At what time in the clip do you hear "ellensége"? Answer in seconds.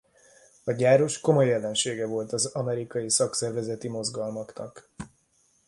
1.53-2.05